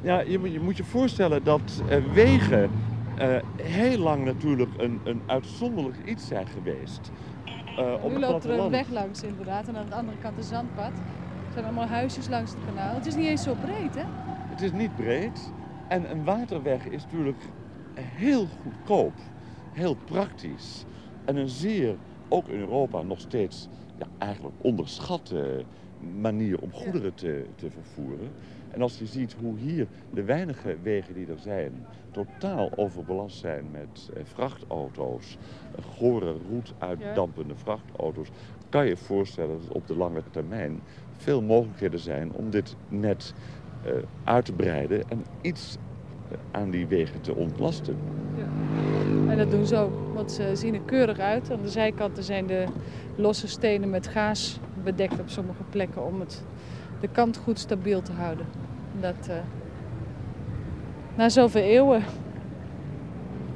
[0.01, 2.69] Ja, je, moet- je moet je voorstellen dat eh, wegen
[3.15, 7.11] eh, heel lang natuurlijk een, een uitzonderlijk iets zijn geweest.
[7.75, 10.43] Eh, op Nu loopt er een weg langs inderdaad en aan de andere kant een
[10.43, 10.91] zandpad.
[11.45, 12.95] Er zijn allemaal huisjes langs het kanaal.
[12.95, 14.03] Het is niet eens zo breed, hè?
[14.49, 15.53] Het is niet breed.
[15.87, 17.41] En een waterweg is natuurlijk
[17.93, 19.13] heel goedkoop.
[19.71, 20.85] Heel praktisch.
[21.25, 21.97] En een zeer,
[22.27, 25.65] ook in Europa, nog steeds ja, eigenlijk onderschatte
[25.97, 28.31] manier om goederen te, te vervoeren.
[28.73, 33.65] En als je ziet hoe hier de weinige wegen die er zijn totaal overbelast zijn
[33.71, 35.37] met eh, vrachtauto's,
[35.97, 38.27] gore, roet uitdampende vrachtauto's,
[38.69, 40.79] kan je je voorstellen dat op de lange termijn
[41.17, 43.33] veel mogelijkheden zijn om dit net
[43.83, 43.91] eh,
[44.23, 45.77] uit te breiden en iets
[46.31, 47.97] eh, aan die wegen te ontlasten.
[49.27, 51.51] En dat doen ze ook, want ze zien er keurig uit.
[51.51, 52.65] Aan de zijkanten zijn de
[53.15, 56.43] losse stenen met gaas bedekt op sommige plekken om het,
[57.03, 58.45] de kant goed stabiel te houden.
[58.99, 59.35] Dat, uh,
[61.15, 62.03] na zoveel eeuwen.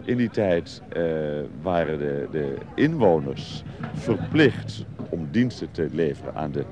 [0.04, 1.04] In die tijd uh,
[1.62, 6.66] waren de, de inwoners verplicht om diensten te leveren aan de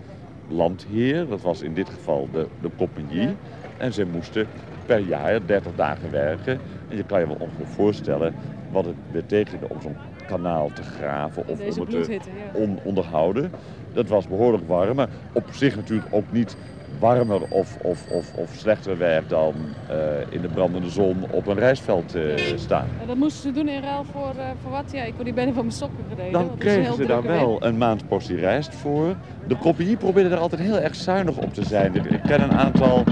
[0.47, 1.27] landheer.
[1.27, 3.21] Dat was in dit geval de, de compagnie.
[3.21, 3.35] Ja.
[3.77, 4.47] En ze moesten
[4.85, 6.59] per jaar 30 dagen werken.
[6.89, 8.33] En je kan je wel ongeveer voorstellen
[8.71, 12.19] wat het betekende om zo'n kanaal te graven of om het te
[12.53, 13.51] on onderhouden.
[13.95, 16.55] Dat was behoorlijk warm, maar op zich natuurlijk ook niet
[16.99, 19.53] warmer of, of, of, of slechter werk dan
[19.89, 19.95] uh,
[20.29, 22.87] in de brandende zon op een rijstveld uh, staan.
[23.01, 24.91] En dat moesten ze doen in ruil voor, uh, voor wat?
[24.91, 26.31] Ja, ik word niet bijna van mijn sokken gereden.
[26.31, 29.15] Dan kregen ze daar wel een maandportie rijst voor.
[29.47, 31.95] De compagnie probeerde er altijd heel erg zuinig op te zijn.
[31.95, 33.03] Ik ken een aantal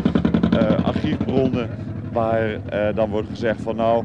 [0.84, 1.70] archiefbronnen
[2.12, 2.60] waar
[2.96, 4.04] dan wordt gezegd van nou,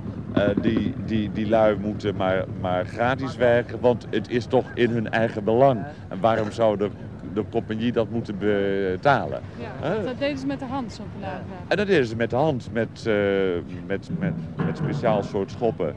[0.61, 5.11] die, die, die lui moeten maar, maar gratis werken, want het is toch in hun
[5.11, 5.85] eigen belang.
[6.09, 6.91] En waarom zou de,
[7.33, 9.43] de compagnie dat moeten betalen?
[9.55, 10.05] Ja, huh?
[10.05, 11.41] dat deden ze met de hand, zo'n kanaal.
[11.69, 13.15] En dat deden ze met de hand, met, uh,
[13.87, 15.95] met, met, met speciaal soort schoppen.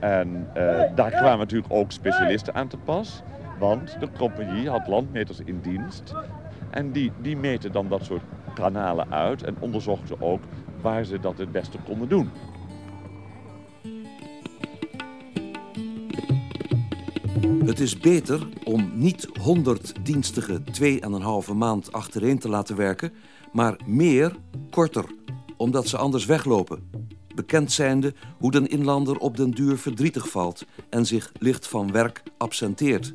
[0.00, 3.22] En uh, daar kwamen natuurlijk ook specialisten aan te pas.
[3.58, 6.14] Want de compagnie had landmeters in dienst.
[6.70, 8.22] En die, die meten dan dat soort
[8.54, 10.42] kanalen uit en onderzochten ook
[10.80, 12.30] waar ze dat het beste konden doen.
[17.66, 20.62] Het is beter om niet 100 dienstige
[21.48, 23.12] 2,5 maand achtereen te laten werken,
[23.52, 24.36] maar meer
[24.70, 25.04] korter,
[25.56, 26.90] omdat ze anders weglopen.
[27.34, 32.22] Bekend zijnde hoe den inlander op den duur verdrietig valt en zich licht van werk
[32.38, 33.14] absenteert.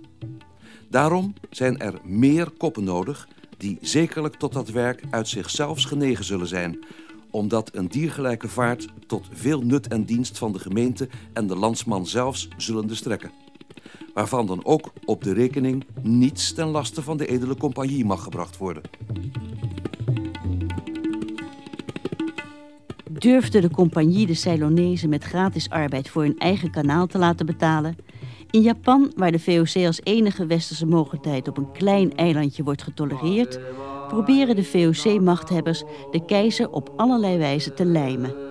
[0.89, 6.47] Daarom zijn er meer koppen nodig die zekerlijk tot dat werk uit zichzelf genegen zullen
[6.47, 6.79] zijn,
[7.29, 12.07] omdat een diergelijke vaart tot veel nut en dienst van de gemeente en de landsman
[12.07, 13.40] zelfs zullen strekken
[14.13, 18.57] waarvan dan ook op de rekening niets ten laste van de edele compagnie mag gebracht
[18.57, 18.83] worden.
[23.11, 27.95] Durfde de compagnie de Ceylonezen met gratis arbeid voor hun eigen kanaal te laten betalen?
[28.51, 33.59] In Japan, waar de VOC als enige westerse mogelijkheid op een klein eilandje wordt getolereerd,
[34.07, 38.50] proberen de VOC-machthebbers de keizer op allerlei wijze te lijmen.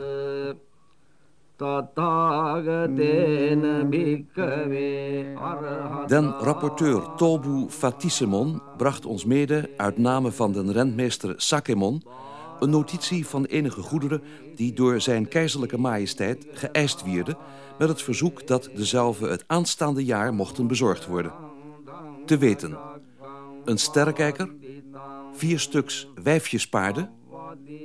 [6.06, 12.02] Den rapporteur Tobu Fatisemon bracht ons mede uit name van den rentmeester Sakemon
[12.58, 14.22] een notitie van enige goederen
[14.54, 17.36] die door zijn keizerlijke majesteit geëist wierden
[17.78, 21.32] met het verzoek dat dezelfde het aanstaande jaar mochten bezorgd worden.
[22.26, 22.78] Te weten,
[23.64, 24.54] een sterrenkijker,
[25.32, 27.10] vier stuks wijfjespaarden,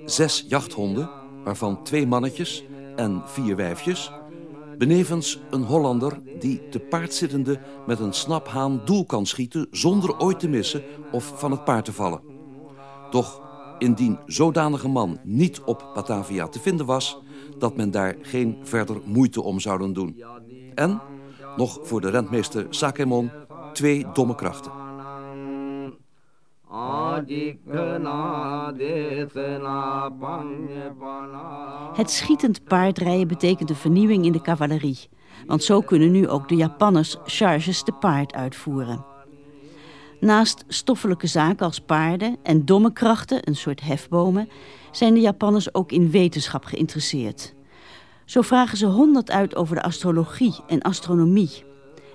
[0.06, 1.10] zes jachthonden,
[1.44, 4.12] waarvan twee mannetjes en vier wijfjes.
[4.78, 9.68] Benevens een Hollander die te paard zittende met een snaphaan doel kan schieten...
[9.72, 12.22] zonder ooit te missen of van het paard te vallen.
[13.10, 13.42] Doch
[13.80, 17.22] indien zodanige man niet op Batavia te vinden was...
[17.58, 20.24] dat men daar geen verder moeite om zouden doen.
[20.76, 21.02] En,
[21.56, 23.32] nog voor de rentmeester Sakemon,
[23.74, 24.85] twee domme krachten.
[31.94, 35.10] Het schietend paardrijden betekent een vernieuwing in de cavalerie.
[35.46, 39.06] Want zo kunnen nu ook de Japanners charges te paard uitvoeren.
[40.20, 44.50] Naast stoffelijke zaken als paarden en domme krachten, een soort hefbomen,
[44.92, 47.54] zijn de Japanners ook in wetenschap geïnteresseerd.
[48.26, 51.65] Zo vragen ze honderd uit over de astrologie en astronomie.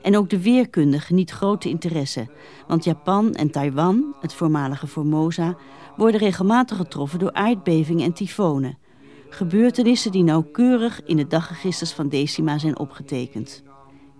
[0.02, 2.28] En ook de weerkunde geniet grote interesse,
[2.66, 5.56] want Japan en Taiwan, het voormalige Formosa,
[5.96, 8.78] worden regelmatig getroffen door aardbevingen en tyfonen.
[9.28, 13.62] Gebeurtenissen die nauwkeurig in de dagregisters van Decima zijn opgetekend.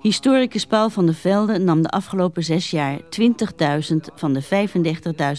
[0.01, 4.43] Historicus Paul van der Velde nam de afgelopen zes jaar 20.000 van de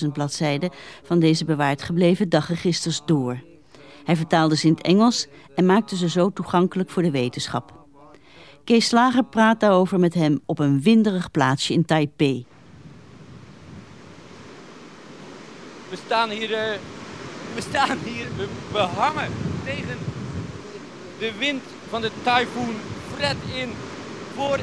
[0.04, 0.70] 35.000 bladzijden
[1.04, 3.44] van deze bewaard gebleven dagregisters door.
[4.04, 7.81] Hij vertaalde ze in het Engels en maakte ze zo toegankelijk voor de wetenschap.
[8.64, 12.46] Kees Slager praat daarover met hem op een winderig plaatsje in Taipei.
[15.90, 16.58] We staan hier, uh,
[17.56, 19.32] we staan hier, we, we hangen
[19.66, 19.98] tegen
[21.20, 22.76] de wind van de tyfoon
[23.16, 23.70] Fred in
[24.36, 24.60] voor,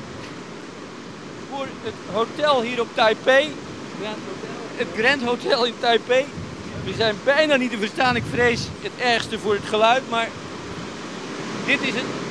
[1.50, 3.52] voor het hotel hier op Taipei.
[4.00, 4.76] Grand Hotel.
[4.76, 6.24] Het Grand Hotel in Taipei.
[6.84, 8.16] We zijn bijna niet te verstaan.
[8.16, 10.28] Ik vrees het ergste voor het geluid, maar
[11.66, 12.27] dit is een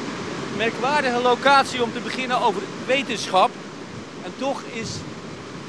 [0.58, 3.50] merkwaardige locatie om te beginnen over wetenschap.
[4.24, 4.90] En toch is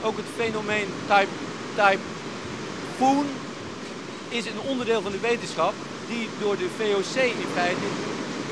[0.02, 1.34] ook het fenomeen type,
[1.74, 3.26] typhoon
[4.28, 5.72] is een onderdeel van de wetenschap
[6.08, 7.86] die door de VOC in feite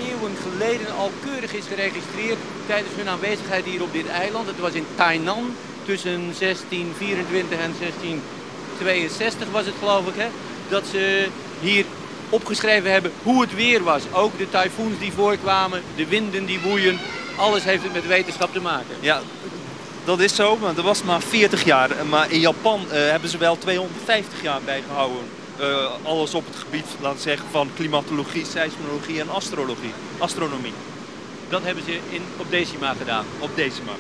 [0.09, 4.47] eeuwen geleden al keurig is geregistreerd tijdens hun aanwezigheid hier op dit eiland.
[4.47, 10.29] Het was in Tainan tussen 1624 en 1662 was het geloof ik, hè,
[10.69, 11.29] dat ze
[11.61, 11.85] hier
[12.29, 14.03] opgeschreven hebben hoe het weer was.
[14.13, 16.99] Ook de tyfoons die voorkwamen, de winden die woeien,
[17.37, 18.97] alles heeft het met wetenschap te maken.
[19.01, 19.21] Ja,
[20.05, 21.91] dat is zo, maar dat was maar 40 jaar.
[22.09, 25.23] Maar in Japan uh, hebben ze wel 250 jaar bijgehouden.
[25.61, 30.73] Uh, alles op het gebied, laten zeggen, van klimatologie, seismologie en astrologie, astronomie.
[31.49, 33.25] Dat hebben ze in, op Decima gedaan?
[33.39, 33.93] Op Decima.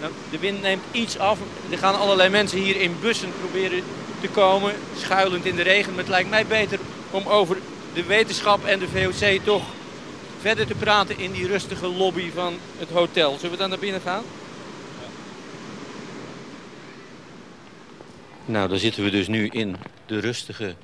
[0.00, 1.38] Nou, de wind neemt iets af.
[1.70, 3.82] Er gaan allerlei mensen hier in bussen proberen
[4.20, 5.90] te komen, schuilend in de regen.
[5.90, 6.78] Maar het lijkt mij beter
[7.14, 7.56] om over
[7.94, 9.62] de wetenschap en de VOC toch
[10.40, 13.36] verder te praten in die rustige lobby van het hotel.
[13.36, 14.22] Zullen we dan naar binnen gaan?
[18.44, 20.74] Nou, dan zitten we dus nu in de rustige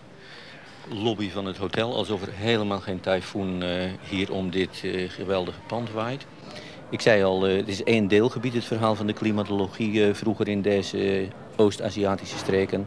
[0.89, 1.95] lobby van het hotel.
[1.95, 6.27] Alsof er helemaal geen tyfoon uh, hier om dit uh, geweldige pand waait.
[6.91, 10.63] Ik zei al, uh, het is één deelgebied, het verhaal van de klimatologie vroeger in
[10.63, 12.87] deze Oost-Aziatische streken.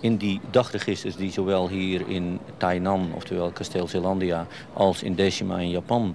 [0.00, 5.70] In die dagregisters die zowel hier in Tainan, oftewel kasteel Zeelandia, als in Decima in
[5.70, 6.14] Japan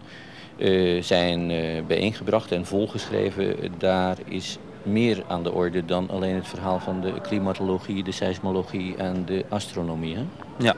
[0.99, 1.47] zijn
[1.87, 7.21] bijeengebracht en volgeschreven, daar is meer aan de orde dan alleen het verhaal van de
[7.21, 10.15] klimatologie, de seismologie en de astronomie.
[10.15, 10.23] Hè?
[10.57, 10.75] Ja,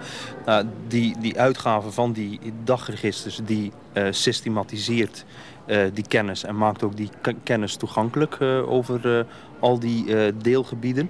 [0.47, 5.54] uh, die, die uitgave van die dagregisters die uh, systematiseert uh,
[5.93, 7.09] die kennis en maakt ook die
[7.43, 9.25] kennis toegankelijk over
[9.59, 10.05] al die
[10.37, 11.09] deelgebieden.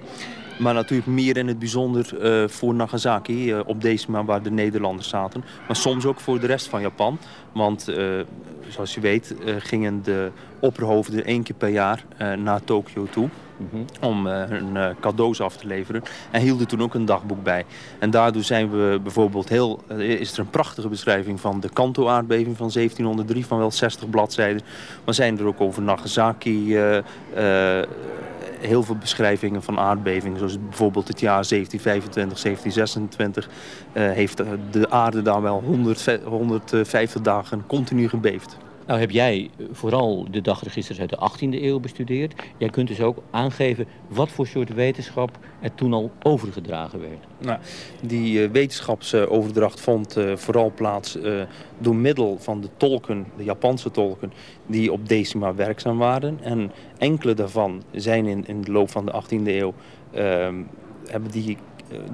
[0.58, 2.14] Maar natuurlijk meer in het bijzonder
[2.50, 5.44] voor Nagasaki, op deze manier waar de Nederlanders zaten.
[5.66, 7.18] Maar soms ook voor de rest van Japan.
[7.52, 7.82] Want
[8.68, 12.04] zoals je weet gingen de opperhoofden één keer per jaar
[12.38, 13.28] naar Tokio toe.
[13.58, 13.84] -hmm.
[14.00, 16.02] Om hun cadeaus af te leveren.
[16.30, 17.64] En hielden toen ook een dagboek bij.
[17.98, 19.82] En daardoor zijn we bijvoorbeeld heel...
[19.96, 24.62] is er een prachtige beschrijving van de Kanto-aardbeving van 1703 van wel 60 bladzijden.
[25.04, 26.76] Maar zijn er ook over Nagasaki
[28.60, 30.38] heel veel beschrijvingen van aardbevingen.
[30.38, 33.48] Zoals bijvoorbeeld het jaar 1725, 1726
[33.92, 38.56] uh, heeft de aarde daar wel 100, 150 dagen continu gebeefd.
[38.86, 42.34] Nou heb jij vooral de dagregisters uit de 18e eeuw bestudeerd.
[42.56, 47.26] Jij kunt dus ook aangeven wat voor soort wetenschap er toen al overgedragen werd.
[47.38, 47.58] Nou,
[48.02, 51.18] die uh, wetenschapsoverdracht vond uh, vooral plaats
[51.78, 54.32] door middel van de tolken, de Japanse tolken,
[54.66, 56.38] die op Decima werkzaam waren.
[56.42, 59.74] En enkele daarvan zijn in, in de loop van de 18e eeuw,
[60.12, 60.62] ehm,
[61.06, 61.56] hebben die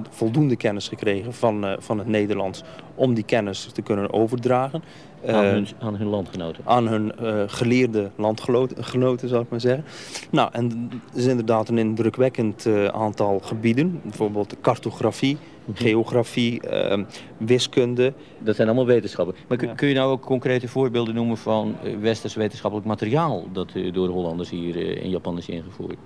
[0.09, 2.63] voldoende kennis gekregen van, van het Nederlands
[2.95, 4.83] om die kennis te kunnen overdragen.
[5.27, 6.63] Aan hun, aan hun landgenoten?
[6.65, 7.13] Aan hun
[7.49, 9.85] geleerde landgenoten, zal ik maar zeggen.
[10.29, 14.01] Nou, en er is inderdaad een indrukwekkend aantal gebieden.
[14.03, 15.77] Bijvoorbeeld cartografie, Mhm.
[15.77, 17.03] geografie, uh,
[17.37, 18.13] wiskunde.
[18.39, 19.35] Dat zijn allemaal wetenschappen.
[19.47, 23.47] Maar kun, kun je nou ook concrete voorbeelden noemen van westers wetenschappelijk materiaal...
[23.51, 25.97] dat uh, door de Hollanders hier in Japan is ingevoerd?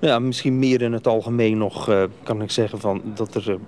[0.00, 3.58] Ja, misschien meer in het algemeen nog kan ik zeggen van dat er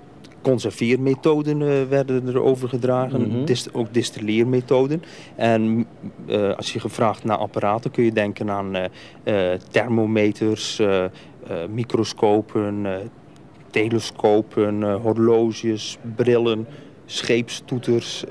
[0.43, 3.45] conserveermethoden uh, werden er overgedragen, mm -hmm.
[3.45, 5.03] Dist ook distilleermethoden.
[5.37, 5.87] En
[6.27, 8.77] uh, als je gevraagd naar apparaten kun je denken aan
[9.71, 10.81] thermometers,
[11.71, 12.87] microscopen,
[13.71, 16.67] telescopen, horloges, brillen,
[17.07, 18.25] scheepstoeters,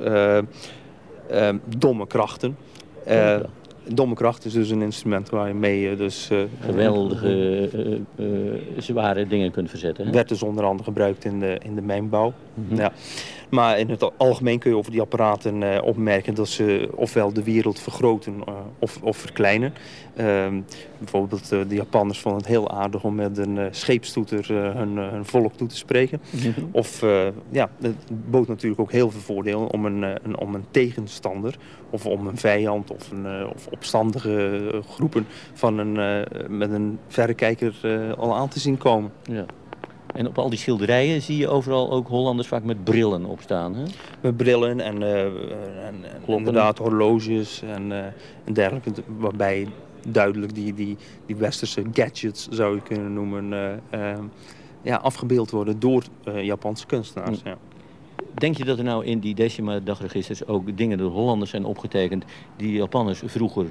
[1.77, 2.57] domme krachten.
[3.05, 3.49] Domme
[4.13, 6.29] kracht is dus een instrument waar je mee dus...
[6.31, 7.69] Uh, Geweldige,
[8.17, 10.05] uh, uh, zware dingen kunt verzetten.
[10.05, 10.11] Hè?
[10.11, 12.33] Werd dus onder andere gebruikt in de, in de mijnbouw.
[12.53, 12.61] Mhm.
[12.61, 12.77] Mm -hmm.
[12.77, 12.91] ja.
[13.51, 17.79] Maar in het algemeen kun je over die apparaten opmerken dat ze ofwel de wereld
[17.79, 18.43] vergroten
[18.79, 19.73] of, of verkleinen.
[20.15, 20.61] Ehm,
[20.97, 25.67] bijvoorbeeld de Japanners vonden het heel aardig om met een scheepstoeter hun, hun volk toe
[25.67, 26.21] te spreken.
[26.29, 26.65] Mhm.
[26.71, 27.01] Of
[27.49, 27.95] ja, het
[28.29, 31.55] bood natuurlijk ook heel veel voordelen om een, een, om een tegenstander
[31.89, 37.75] of om een vijand of, een, of opstandige groepen van een, met een verrekijker
[38.17, 39.11] al aan te zien komen.
[39.23, 39.45] Ja.
[40.13, 43.75] En op al die schilderijen zie je overal ook Hollanders vaak met brillen op staan.
[43.75, 43.83] Hè?
[44.21, 45.95] Met brillen en, uh, en,
[46.25, 47.91] en inderdaad horloges en,
[48.45, 48.91] en dergelijke.
[49.17, 49.67] Waarbij
[50.07, 53.53] duidelijk die, die, die westerse gadgets, zou je kunnen noemen,
[54.81, 56.03] ja, afgebeeld worden door
[56.41, 57.41] Japanse kunstenaars.
[57.41, 57.47] Hm.
[57.47, 57.57] Ja.
[58.33, 62.25] Denk je dat er nou in die decima dagregisters ook dingen door Hollanders zijn opgetekend
[62.55, 63.65] die Japanners vroeger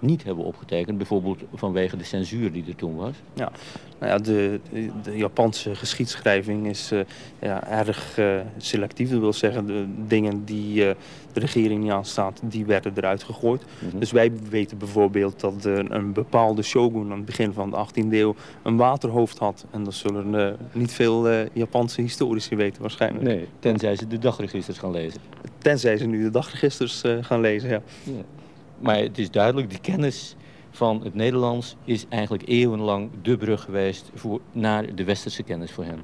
[0.00, 0.96] niet hebben opgetekend.
[0.96, 3.14] Bijvoorbeeld vanwege de censuur die er toen was.
[3.34, 3.52] Ja,
[3.98, 4.60] nou ja, de,
[5.02, 7.00] de Japanse geschiedschrijving is uh,
[7.40, 9.10] ja, erg uh, selectief.
[9.10, 10.90] Dat wil zeggen, de dingen die uh,
[11.32, 13.62] de regering niet aanstaat, die werden eruit gegooid.
[13.62, 14.00] Mm -hmm.
[14.00, 18.34] Dus wij weten bijvoorbeeld dat een bepaalde shogun aan het begin van de 18e eeuw
[18.62, 19.64] een waterhoofd had.
[19.70, 23.24] En dat zullen niet veel Japanse historici weten waarschijnlijk.
[23.24, 25.20] Nee, tenzij ze de dagregisters gaan lezen.
[25.58, 27.82] Tenzij ze nu de dagregisters gaan lezen, ja.
[28.02, 28.39] ja.
[28.80, 30.34] Maar het is duidelijk, die kennis
[30.70, 35.84] van het Nederlands is eigenlijk eeuwenlang de brug geweest voor, naar de westerse kennis voor
[35.84, 36.02] hen.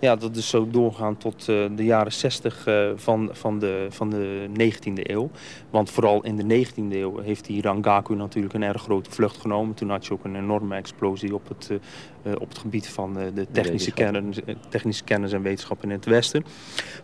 [0.00, 4.10] Ja, dat is zo doorgaan tot uh, de jaren 60 uh, van, van, de, van
[4.10, 5.30] de 19e eeuw.
[5.70, 9.74] Want vooral in de 19e eeuw heeft die Rangaku natuurlijk een erg grote vlucht genomen.
[9.74, 13.46] Toen had je ook een enorme explosie op het, uh, op het gebied van de
[13.52, 14.38] technische kennis,
[14.68, 16.44] technische kennis en wetenschap in het Westen.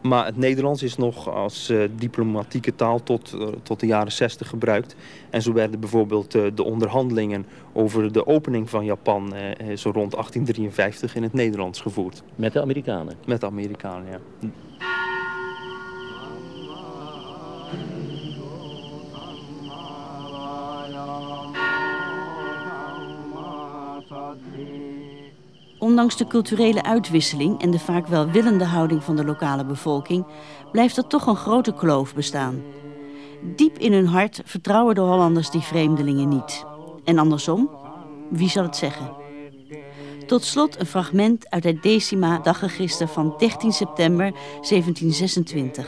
[0.02, 4.96] Maar het Nederlands is nog als diplomatieke taal tot, tot de jaren 60 gebruikt.
[5.30, 9.32] En zo werden bijvoorbeeld de onderhandelingen over de opening van Japan
[9.74, 12.22] zo rond 1853 in het Nederlands gevoerd.
[12.34, 12.60] Met de
[12.90, 13.18] Amerikanen?
[13.26, 14.18] Met de Amerikanen, ja.
[25.78, 30.26] Ondanks de culturele uitwisseling en de vaak welwillende houding van de lokale bevolking
[30.72, 32.62] blijft er toch een grote kloof bestaan.
[33.56, 36.64] Diep in hun hart vertrouwen de Hollanders die vreemdelingen niet.
[37.04, 37.70] En andersom,
[38.30, 39.23] wie zal het zeggen?
[40.26, 45.86] Tot slot een fragment uit het Decima dagregister van 13 september 1726.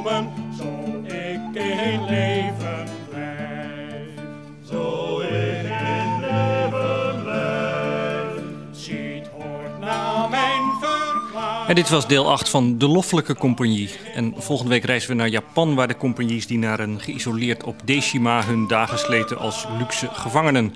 [11.69, 13.91] En dit was deel 8 van De Loffelijke Compagnie.
[14.15, 17.81] En volgende week reizen we naar Japan, waar de compagnies die naar een geïsoleerd op
[17.85, 20.75] Deshima hun dagen sleten als luxe gevangenen.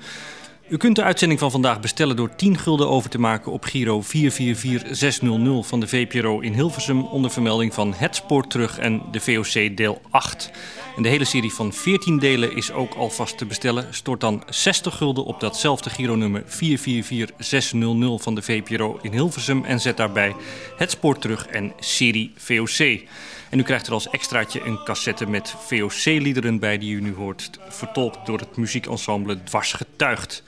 [0.67, 4.01] U kunt de uitzending van vandaag bestellen door 10 gulden over te maken op Giro
[4.01, 9.77] 444600 van de VPRO in Hilversum onder vermelding van Het Spoor Terug en de VOC
[9.77, 10.51] deel 8.
[10.95, 13.93] En de hele serie van 14 delen is ook alvast te bestellen.
[13.93, 19.97] Stort dan 60 gulden op datzelfde Giro-nummer 444600 van de VPRO in Hilversum en zet
[19.97, 20.35] daarbij
[20.77, 23.01] Het Spoor Terug en serie VOC.
[23.49, 27.49] En u krijgt er als extraatje een cassette met VOC-liederen bij die u nu hoort,
[27.69, 30.43] vertolkt door het muziekensemble Dwars Getuigd.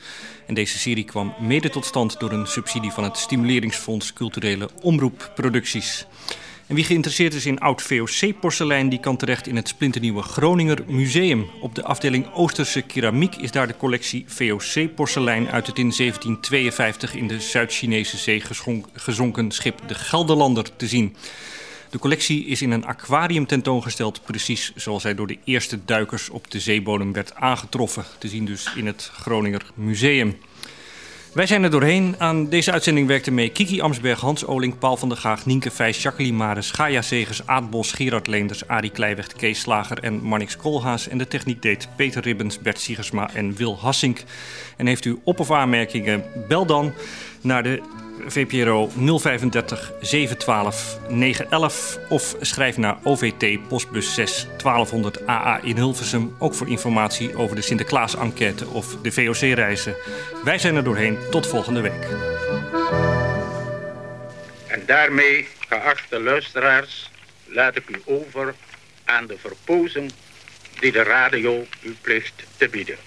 [0.47, 6.05] En deze serie kwam mede tot stand door een subsidie van het Stimuleringsfonds Culturele Omroepproducties.
[6.68, 11.49] En wie geïnteresseerd is in oud VOC-porselein, die kan terecht in het splinternieuwe Groninger Museum.
[11.61, 17.28] Op de afdeling Oosterse keramiek is daar de collectie VOC-porselein uit het in 1752 in
[17.28, 18.41] de Zuid-Chinese zee
[18.93, 21.16] gezonken schip de Gelderlander te zien.
[21.89, 26.51] De collectie is in een aquarium tentoongesteld, precies zoals hij door de eerste duikers op
[26.51, 28.05] de zeebodem werd aangetroffen.
[28.18, 30.38] Te zien dus in het Groninger Museum.
[31.36, 32.15] Wij zijn er doorheen.
[32.17, 36.01] Aan deze uitzending werkten mee Kiki Amsberg, Hans Oling, Paul van der Gaag, Nienke Vijs,
[36.01, 41.07] Jacqueline Maris, Gaia Segers, Aad Bos, Gerard Leenders, Arie Kleiweg, Kees Slager en Marnix Koolhaas.
[41.07, 44.23] En de techniek deed Peter Ribbens, Bert Siegersma en Wil Hassink.
[44.77, 46.93] En heeft u op- of aanmerkingen, bel dan
[47.41, 47.81] naar de
[48.28, 48.89] VPRO
[49.20, 56.36] 035 712 911 of schrijf naar OVT postbus 6 1200 AA in Hilversum.
[56.39, 59.95] Ook voor informatie over de Sinterklaas-enquête of de VOC-reizen.
[60.43, 61.18] Wij zijn er doorheen.
[61.30, 62.07] Tot volgende week.
[64.68, 67.11] En daarmee, geachte luisteraars,
[67.45, 68.55] laat ik u over
[69.05, 70.11] aan de verpozing
[70.80, 72.97] die de radio u plicht te bieden.